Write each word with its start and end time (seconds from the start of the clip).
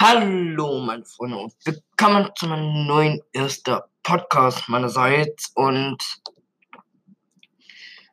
Hallo, 0.00 0.78
meine 0.78 1.04
Freunde, 1.04 1.38
und 1.38 1.54
willkommen 1.64 2.30
zu 2.36 2.46
meinem 2.46 2.86
neuen 2.86 3.20
ersten 3.32 3.80
Podcast 4.04 4.68
meinerseits. 4.68 5.50
Und 5.56 5.98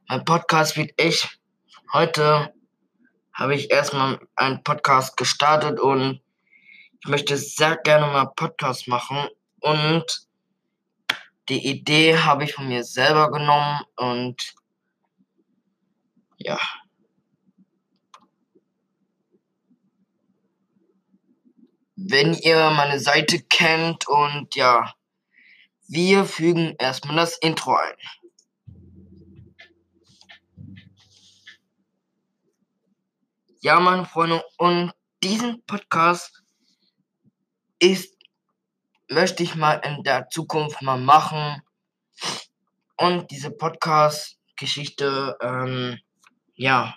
mein 0.08 0.26
Podcast 0.26 0.78
wird 0.78 1.00
echt. 1.00 1.40
Heute 1.94 2.52
habe 3.34 3.54
ich 3.54 3.70
erstmal 3.70 4.20
einen 4.36 4.64
Podcast 4.64 5.16
gestartet 5.16 5.80
und 5.80 6.22
ich 7.02 7.08
möchte 7.08 7.38
sehr 7.38 7.78
gerne 7.78 8.08
mal 8.08 8.32
Podcast 8.36 8.88
machen. 8.88 9.28
Und 9.60 10.28
die 11.50 11.68
Idee 11.68 12.18
habe 12.18 12.46
ich 12.46 12.56
von 12.56 12.68
mir 12.68 12.84
selber 12.84 13.30
genommen 13.30 13.82
und 13.96 14.56
ja. 16.38 16.58
Wenn 21.96 22.34
ihr 22.34 22.70
meine 22.72 23.00
Seite 23.00 23.42
kennt 23.42 24.08
und 24.08 24.56
ja, 24.56 24.94
wir 25.88 26.26
fügen 26.26 26.76
erstmal 26.78 27.16
das 27.16 27.38
Intro 27.38 27.76
ein. 27.76 27.96
Ja, 33.62 33.80
meine 33.80 34.06
Freunde, 34.06 34.44
und 34.58 34.92
diesen 35.24 35.64
Podcast 35.66 36.44
ist, 37.80 38.16
möchte 39.10 39.44
ich 39.44 39.56
mal 39.56 39.76
in 39.76 40.04
der 40.04 40.30
Zukunft 40.30 40.82
mal 40.82 41.00
machen. 41.00 41.62
Und 42.98 43.32
diese 43.32 43.52
Podcast-Geschichte, 43.52 45.38
ähm, 45.42 46.00
ja, 46.56 46.96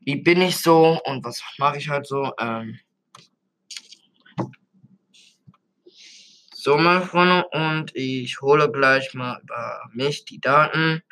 wie 0.00 0.16
bin 0.16 0.42
ich 0.42 0.58
so 0.58 1.00
und 1.04 1.24
was 1.24 1.42
mache 1.58 1.78
ich 1.78 1.88
halt 1.88 2.06
so, 2.06 2.32
ähm, 2.38 2.78
So, 6.64 6.78
meine 6.78 7.04
Freunde, 7.04 7.46
und 7.52 7.94
ich 7.94 8.40
hole 8.40 8.72
gleich 8.72 9.12
mal 9.12 9.38
über 9.42 9.82
mich 9.92 10.24
die 10.24 10.40
Daten. 10.40 11.02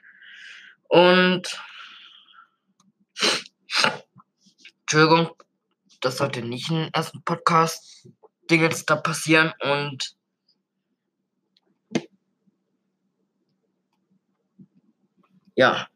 Und. 0.88 1.60
Entschuldigung, 4.80 5.36
das 6.00 6.16
sollte 6.16 6.40
nicht 6.40 6.70
im 6.70 6.88
ersten 6.94 7.22
Podcast 7.22 8.08
Ding 8.50 8.62
jetzt 8.62 8.88
da 8.88 8.96
passieren. 8.96 9.52
Und. 9.60 10.16
Ja. 15.54 15.86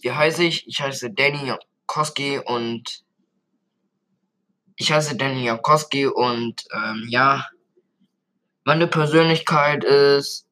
Wie 0.00 0.10
heiße 0.10 0.44
ich? 0.44 0.66
Ich 0.66 0.80
heiße 0.80 1.10
Danny 1.10 1.48
Jankowski 1.48 2.38
und. 2.38 3.04
Ich 4.76 4.90
heiße 4.90 5.18
Danny 5.18 5.44
Jankowski 5.44 6.06
und 6.06 6.64
ähm, 6.72 7.04
ja, 7.10 7.46
meine 8.64 8.86
Persönlichkeit 8.86 9.82
ist 9.84 10.46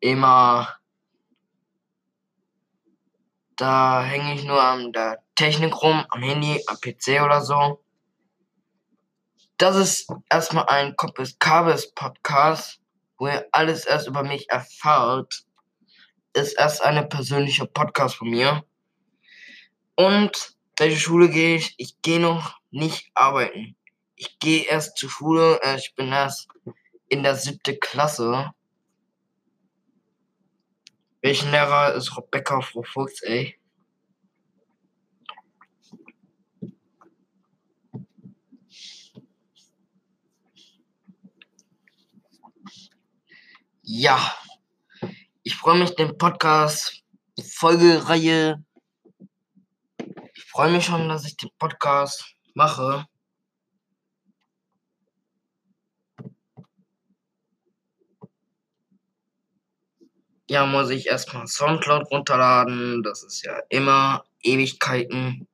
immer, 0.00 0.68
da 3.56 4.02
hänge 4.02 4.34
ich 4.34 4.44
nur 4.44 4.62
an 4.62 4.92
der 4.92 5.22
Technik 5.34 5.82
rum, 5.82 6.04
am 6.08 6.22
Handy, 6.22 6.62
am 6.66 6.76
PC 6.76 7.22
oder 7.24 7.40
so. 7.40 7.82
Das 9.58 9.76
ist 9.76 10.08
erstmal 10.30 10.66
ein 10.66 10.94
Koppes 10.96 11.38
Kabels 11.38 11.92
Podcast, 11.94 12.80
wo 13.18 13.26
ihr 13.26 13.46
alles 13.52 13.86
erst 13.86 14.06
über 14.06 14.22
mich 14.22 14.50
erfahrt. 14.50 15.44
Ist 16.34 16.52
erst 16.58 16.82
eine 16.82 17.06
persönliche 17.06 17.66
Podcast 17.66 18.16
von 18.16 18.28
mir. 18.28 18.64
Und 19.96 20.54
welche 20.78 21.00
Schule 21.00 21.30
gehe 21.30 21.56
ich? 21.56 21.74
Ich 21.78 22.00
gehe 22.02 22.20
noch 22.20 22.60
nicht 22.70 23.10
arbeiten 23.14 23.75
ich 24.16 24.38
gehe 24.38 24.64
erst 24.64 24.96
zur 24.96 25.10
Schule, 25.10 25.60
äh, 25.62 25.76
ich 25.76 25.94
bin 25.94 26.08
erst 26.08 26.48
in 27.08 27.22
der 27.22 27.36
siebten 27.36 27.78
Klasse. 27.78 28.50
Welchen 31.20 31.50
Lehrer 31.50 31.94
ist 31.94 32.16
Rebecca 32.16 32.60
Frau 32.60 32.82
Fuchs, 32.82 33.22
ey? 33.22 33.58
Ja, 43.82 44.34
ich 45.44 45.54
freue 45.54 45.78
mich, 45.78 45.94
den 45.94 46.18
Podcast, 46.18 47.04
Folgereihe. 47.40 48.64
Ich 50.34 50.44
freue 50.44 50.72
mich 50.72 50.86
schon, 50.86 51.08
dass 51.08 51.24
ich 51.24 51.36
den 51.36 51.50
Podcast 51.58 52.34
mache. 52.54 53.06
Ja, 60.56 60.64
muss 60.64 60.88
ich 60.88 61.06
erstmal 61.06 61.46
Soundcloud 61.46 62.10
runterladen. 62.10 63.02
Das 63.02 63.22
ist 63.22 63.44
ja 63.44 63.60
immer 63.68 64.24
Ewigkeiten, 64.42 65.46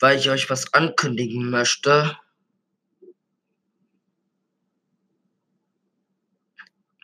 weil 0.00 0.18
ich 0.18 0.28
euch 0.30 0.50
was 0.50 0.74
ankündigen 0.74 1.48
möchte. 1.48 2.18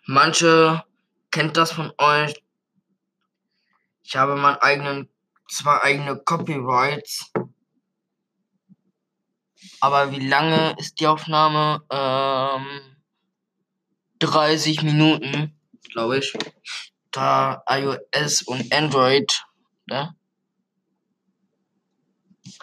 Manche 0.04 0.82
kennt 1.30 1.56
das 1.56 1.70
von 1.70 1.92
euch. 1.96 2.34
Ich 4.02 4.16
habe 4.16 4.34
meinen 4.34 4.56
eigenen, 4.56 5.08
zwei 5.48 5.80
eigene 5.80 6.16
Copyrights. 6.16 7.30
Aber 9.80 10.10
wie 10.10 10.26
lange 10.26 10.74
ist 10.78 10.98
die 10.98 11.06
Aufnahme? 11.06 11.84
Ähm, 11.90 12.96
30 14.18 14.82
Minuten 14.82 15.57
glaube 15.88 16.18
ich. 16.18 16.32
Da 17.10 17.62
iOS 17.68 18.42
und 18.42 18.72
Android, 18.72 19.44
ne? 19.86 20.14
Ich 22.42 22.58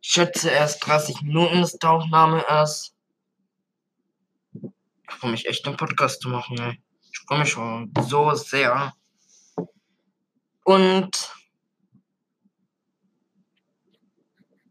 schätze 0.00 0.50
erst 0.50 0.86
30 0.86 1.22
Minuten 1.22 1.62
ist 1.62 1.78
die 1.82 1.86
Aufnahme 1.86 2.44
erst. 2.48 2.94
Ich 4.52 5.14
freue 5.16 5.30
mich 5.30 5.46
echt, 5.46 5.66
einen 5.66 5.76
Podcast 5.76 6.22
zu 6.22 6.28
machen, 6.28 6.58
ey. 6.58 6.82
Ich 7.12 7.18
freue 7.20 7.40
mich 7.40 7.50
schon 7.50 7.92
so 8.00 8.34
sehr. 8.34 8.94
Und 10.64 11.34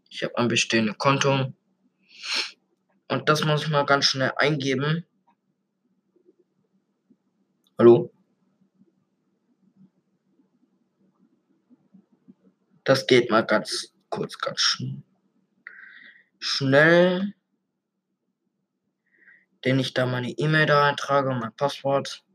ich 0.10 0.24
habe 0.24 0.38
ein 0.38 0.48
bestehendes 0.48 0.98
Konto. 0.98 1.54
Und 3.08 3.30
das 3.30 3.44
muss 3.44 3.64
ich 3.64 3.70
mal 3.70 3.86
ganz 3.86 4.06
schnell 4.06 4.34
eingeben. 4.36 5.06
Hallo? 7.80 8.12
Das 12.84 13.08
geht 13.08 13.32
mal 13.32 13.46
ganz 13.46 13.94
kurz, 14.10 14.38
ganz 14.38 14.60
schn 14.60 15.04
schnell. 16.40 17.34
Den 19.64 19.80
ich 19.80 19.94
da 19.94 20.06
meine 20.06 20.30
E-Mail 20.32 20.66
da 20.66 20.90
eintrage 20.90 21.30
und 21.30 21.40
mein 21.40 21.56
Passwort. 21.56 22.26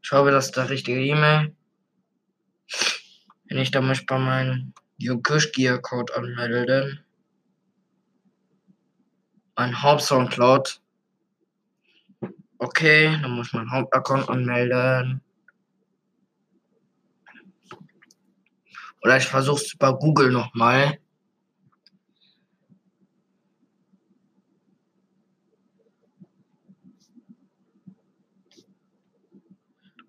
Ich 0.00 0.12
hoffe, 0.12 0.30
das 0.30 0.46
ist 0.46 0.56
der 0.56 0.70
richtige 0.70 1.04
E-Mail. 1.04 1.56
Wenn 3.46 3.58
ich 3.58 3.72
da 3.72 3.80
mich 3.80 4.06
bei 4.06 4.18
meinem 4.18 4.72
Yokushki-Account 4.98 6.12
anmelde, 6.12 7.04
mein 9.56 9.82
Hauptsoundcloud 9.82 10.80
Okay, 12.60 13.16
dann 13.22 13.30
muss 13.32 13.52
man 13.52 13.70
Hauptaccount 13.70 14.28
anmelden. 14.28 15.22
Oder 19.02 19.16
ich 19.16 19.26
versuche 19.26 19.62
es 19.62 19.74
über 19.74 19.96
Google 19.96 20.32
nochmal. 20.32 20.98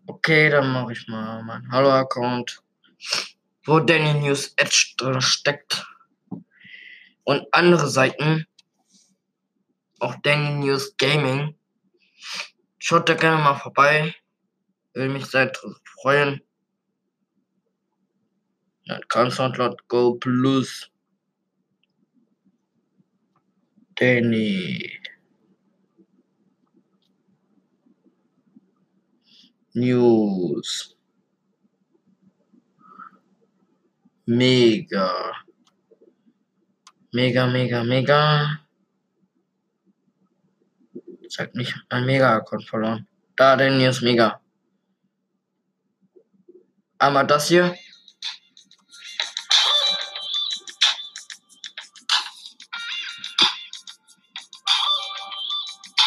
Okay, 0.07 0.50
dann 0.50 0.73
mache 0.73 0.94
ich 0.94 1.07
mal 1.07 1.44
meinen 1.44 1.71
Hallo-Account, 1.71 2.63
wo 3.65 3.79
Danny 3.79 4.15
News 4.15 4.53
Edge 4.57 4.94
drin 4.97 5.21
steckt. 5.21 5.85
Und 7.23 7.47
andere 7.51 7.88
Seiten, 7.88 8.47
auch 10.00 10.15
Danny 10.23 10.65
News 10.65 10.97
Gaming. 10.97 11.56
Schaut 12.77 13.10
da 13.10 13.13
gerne 13.13 13.42
mal 13.44 13.56
vorbei. 13.56 14.16
Würde 14.94 15.13
mich 15.13 15.25
sehr 15.25 15.51
freuen. 16.01 16.42
Dann 18.86 19.01
kann 19.07 19.31
Soundcloud 19.31 19.88
Go 19.88 20.16
Plus. 20.16 20.89
Danny. 23.95 25.00
News. 29.74 31.00
mega. 34.30 35.33
Mega, 37.12 37.48
mega, 37.48 37.83
mega. 37.83 38.62
Zeigt 41.29 41.55
nicht 41.55 41.75
ein 41.89 42.05
Mega-Account 42.05 42.65
verloren. 42.67 43.07
Da, 43.35 43.55
der 43.55 43.71
News 43.71 44.01
Mega. 44.01 44.41
Einmal 46.97 47.25
das 47.27 47.47
hier. 47.47 47.75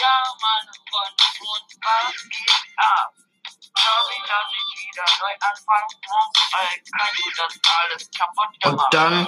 Ja, 0.00 0.16
meine 0.40 0.72
Freunde, 0.88 1.25
und 1.40 1.68
was 1.82 2.22
geht 2.28 2.62
ab? 2.76 3.12
Sorry, 3.76 4.18
dass 4.26 4.48
ich 4.50 4.68
wieder 4.88 5.06
neu 5.20 5.34
anfangen 5.40 5.94
muss, 6.06 6.52
weil 6.52 6.72
kannst 6.98 7.18
du 7.18 7.30
das 7.36 7.52
alles 7.80 8.10
kaputt 8.16 8.52
Und 8.64 8.70
gemacht. 8.70 8.94
dann 8.94 9.26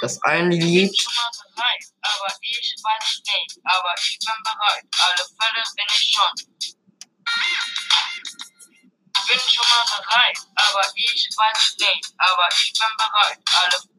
das 0.00 0.22
eine 0.22 0.54
Lied. 0.54 0.92
Ich 0.92 1.04
bin 1.04 1.12
schon 1.12 1.12
mal 1.14 1.30
bereit, 1.54 1.84
aber 2.02 2.34
ich 2.40 2.76
weiß 2.82 3.22
nicht, 3.26 3.60
aber 3.64 3.94
ich 3.98 4.18
bin 4.18 4.42
bereit. 4.42 4.84
Alle 4.98 5.24
Fälle 5.36 5.62
bin 5.76 5.86
ich 5.88 6.14
schon. 6.14 6.32
Bin 9.26 9.40
schon 9.40 9.66
mal 9.68 9.84
bereit, 10.00 10.38
aber 10.54 10.82
ich 10.94 11.28
weiß 11.36 11.76
nicht, 11.78 12.14
aber 12.16 12.48
ich 12.50 12.72
bin 12.72 12.88
bereit. 12.96 13.38
Alle 13.54 13.98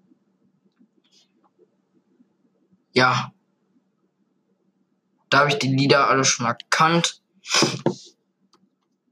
Ja. 2.93 3.31
Da 5.29 5.39
habe 5.39 5.49
ich 5.51 5.59
die 5.59 5.67
Lieder 5.67 6.09
alle 6.09 6.25
schon 6.25 6.45
erkannt. 6.45 7.21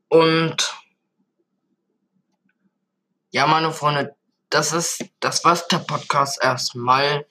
Und 0.10 0.76
ja, 3.30 3.48
meine 3.48 3.72
Freunde, 3.72 4.17
das 4.50 4.74
ist, 4.74 5.06
das 5.20 5.44
war's 5.44 5.68
der 5.68 5.80
Podcast 5.80 6.42
erstmal. 6.42 7.26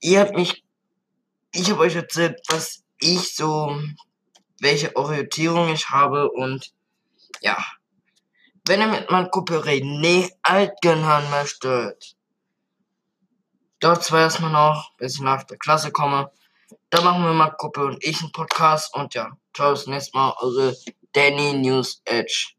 Ihr 0.00 0.20
habt 0.20 0.36
mich, 0.36 0.64
ich 1.52 1.70
habe 1.70 1.80
euch 1.80 1.94
erzählt, 1.94 2.40
was 2.48 2.84
ich 3.00 3.34
so, 3.34 3.80
welche 4.60 4.94
Orientierung 4.96 5.72
ich 5.72 5.88
habe 5.90 6.30
und 6.30 6.72
ja. 7.40 7.56
Wenn 8.66 8.80
ihr 8.80 8.88
mit 8.88 9.10
meinem 9.10 9.30
Kumpel 9.30 9.60
René 9.60 10.30
Altgen 10.42 11.06
hören 11.06 11.30
möchtet, 11.30 12.16
dort 13.80 14.04
zwar 14.04 14.20
erstmal 14.20 14.52
noch, 14.52 14.94
bis 14.96 15.14
ich 15.14 15.20
nach 15.20 15.44
der 15.44 15.56
Klasse 15.56 15.90
komme. 15.90 16.30
Da 16.90 17.00
machen 17.00 17.24
wir 17.24 17.32
mal 17.32 17.50
Kumpel 17.50 17.84
und 17.84 18.04
ich 18.04 18.20
einen 18.20 18.32
Podcast 18.32 18.94
und 18.94 19.14
ja, 19.14 19.30
ciao, 19.54 19.72
bis 19.72 19.84
zum 19.84 19.94
nächsten 19.94 20.18
Mal, 20.18 20.34
eure 20.40 20.76
Danny 21.12 21.54
News 21.54 22.02
Edge. 22.04 22.57